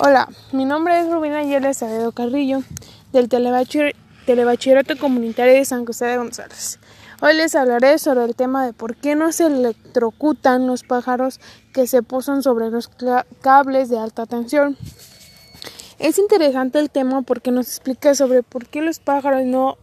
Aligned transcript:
Hola, 0.00 0.28
mi 0.52 0.64
nombre 0.64 1.00
es 1.00 1.10
Rubina 1.10 1.42
Yeles 1.42 1.78
Sabedo 1.78 2.12
Carrillo, 2.12 2.62
del 3.12 3.28
Telebachillerato 3.28 4.96
Comunitario 4.96 5.54
de 5.54 5.64
San 5.64 5.84
José 5.84 6.04
de 6.04 6.18
González. 6.18 6.78
Hoy 7.20 7.34
les 7.34 7.56
hablaré 7.56 7.98
sobre 7.98 8.24
el 8.24 8.36
tema 8.36 8.64
de 8.64 8.72
por 8.72 8.94
qué 8.94 9.16
no 9.16 9.32
se 9.32 9.46
electrocutan 9.46 10.68
los 10.68 10.84
pájaros 10.84 11.40
que 11.74 11.88
se 11.88 12.04
posan 12.04 12.44
sobre 12.44 12.70
los 12.70 12.88
cables 13.40 13.88
de 13.88 13.98
alta 13.98 14.26
tensión. 14.26 14.76
Es 15.98 16.20
interesante 16.20 16.78
el 16.78 16.90
tema 16.90 17.22
porque 17.22 17.50
nos 17.50 17.66
explica 17.66 18.14
sobre 18.14 18.44
por 18.44 18.66
qué 18.66 18.82
los 18.82 19.00
pájaros 19.00 19.46
no 19.46 19.78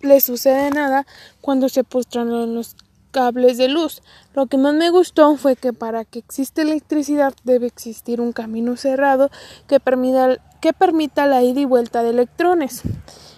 les 0.00 0.24
sucede 0.24 0.70
nada 0.70 1.06
cuando 1.40 1.68
se 1.68 1.84
postran 1.84 2.32
en 2.32 2.56
los 2.56 2.74
cables 3.16 3.56
de 3.56 3.68
luz. 3.68 4.02
Lo 4.34 4.44
que 4.44 4.58
más 4.58 4.74
me 4.74 4.90
gustó 4.90 5.38
fue 5.38 5.56
que 5.56 5.72
para 5.72 6.04
que 6.04 6.18
exista 6.18 6.60
electricidad 6.60 7.32
debe 7.44 7.66
existir 7.66 8.20
un 8.20 8.32
camino 8.32 8.76
cerrado 8.76 9.30
que 9.66 9.80
permita, 9.80 10.36
que 10.60 10.74
permita 10.74 11.26
la 11.26 11.42
ida 11.42 11.60
y 11.60 11.64
vuelta 11.64 12.02
de 12.02 12.10
electrones. 12.10 12.82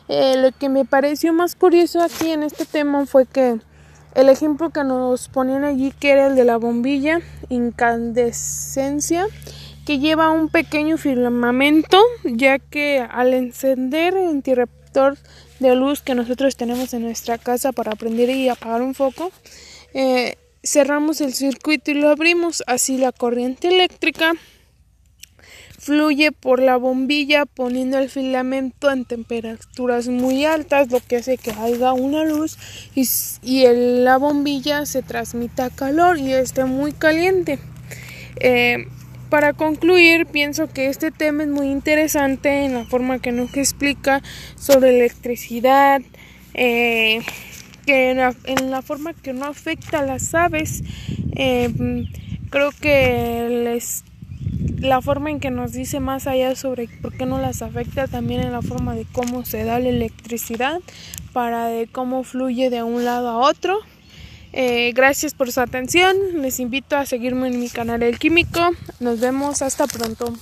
Eh, 0.08 0.34
lo 0.36 0.50
que 0.50 0.68
me 0.68 0.84
pareció 0.84 1.32
más 1.32 1.54
curioso 1.54 2.02
aquí 2.02 2.32
en 2.32 2.42
este 2.42 2.64
tema 2.64 3.06
fue 3.06 3.24
que 3.24 3.60
el 4.16 4.28
ejemplo 4.28 4.70
que 4.70 4.82
nos 4.82 5.28
ponían 5.28 5.62
allí 5.62 5.92
que 5.92 6.10
era 6.10 6.26
el 6.26 6.34
de 6.34 6.44
la 6.44 6.56
bombilla 6.56 7.20
incandescencia 7.48 9.28
que 9.88 9.98
lleva 9.98 10.30
un 10.30 10.50
pequeño 10.50 10.98
filamento 10.98 11.98
ya 12.22 12.58
que 12.58 13.00
al 13.00 13.32
encender 13.32 14.14
el 14.18 14.28
interruptor 14.28 15.16
de 15.60 15.74
luz 15.76 16.02
que 16.02 16.14
nosotros 16.14 16.58
tenemos 16.58 16.92
en 16.92 17.04
nuestra 17.04 17.38
casa 17.38 17.72
para 17.72 17.92
prender 17.92 18.28
y 18.28 18.50
apagar 18.50 18.82
un 18.82 18.94
foco 18.94 19.32
eh, 19.94 20.36
cerramos 20.62 21.22
el 21.22 21.32
circuito 21.32 21.90
y 21.90 21.94
lo 21.94 22.10
abrimos, 22.10 22.62
así 22.66 22.98
la 22.98 23.12
corriente 23.12 23.68
eléctrica 23.68 24.34
fluye 25.78 26.32
por 26.32 26.60
la 26.60 26.76
bombilla 26.76 27.46
poniendo 27.46 27.96
el 27.96 28.10
filamento 28.10 28.90
en 28.90 29.06
temperaturas 29.06 30.08
muy 30.08 30.44
altas, 30.44 30.90
lo 30.90 31.00
que 31.00 31.16
hace 31.16 31.38
que 31.38 31.52
haya 31.52 31.94
una 31.94 32.24
luz 32.24 32.58
y, 32.94 33.64
la 34.02 34.18
bombilla 34.18 34.84
se 34.84 35.00
transmita 35.00 35.70
calor 35.70 36.18
y 36.18 36.34
esté 36.34 36.66
muy 36.66 36.92
caliente. 36.92 37.58
Eh, 38.40 38.86
para 39.28 39.52
concluir, 39.52 40.26
pienso 40.26 40.68
que 40.68 40.88
este 40.88 41.10
tema 41.10 41.42
es 41.42 41.48
muy 41.48 41.68
interesante 41.68 42.64
en 42.64 42.74
la 42.74 42.84
forma 42.84 43.18
que 43.18 43.32
nos 43.32 43.54
explica 43.56 44.22
sobre 44.56 44.96
electricidad, 44.96 46.00
eh, 46.54 47.20
que 47.86 48.10
en 48.10 48.70
la, 48.70 48.82
forma 48.82 49.14
que 49.14 49.32
no 49.32 49.46
afecta 49.46 50.00
a 50.00 50.02
las 50.02 50.34
aves, 50.34 50.82
em, 51.36 52.06
creo 52.50 52.70
que 52.80 53.80
la 54.78 55.00
forma 55.00 55.30
en 55.30 55.40
que 55.40 55.50
nos 55.50 55.72
dice 55.72 56.00
más 56.00 56.26
allá 56.26 56.54
sobre 56.54 56.88
por 57.00 57.16
qué 57.16 57.26
no 57.26 57.38
las 57.38 57.62
afecta 57.62 58.06
también 58.06 58.42
en 58.42 58.52
la 58.52 58.62
forma 58.62 58.94
de 58.94 59.06
cómo 59.12 59.44
se 59.44 59.64
da 59.64 59.78
la 59.78 59.88
electricidad 59.88 60.80
para 61.32 61.66
de 61.66 61.86
cómo 61.86 62.24
fluye 62.24 62.70
de 62.70 62.82
un 62.82 63.04
lado 63.04 63.28
a 63.28 63.38
otro. 63.38 63.78
Eh, 64.52 64.92
gracias 64.94 65.34
por 65.34 65.52
su 65.52 65.60
atención. 65.60 66.16
Les 66.36 66.60
invito 66.60 66.96
a 66.96 67.06
seguirme 67.06 67.48
en 67.48 67.60
mi 67.60 67.68
canal 67.68 68.02
El 68.02 68.18
Químico. 68.18 68.60
Nos 69.00 69.20
vemos 69.20 69.62
hasta 69.62 69.86
pronto. 69.86 70.34